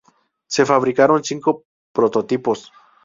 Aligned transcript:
Se 0.47 0.65
fabricaron 0.65 1.23
cinco 1.23 1.63
prototipos. 1.93 2.71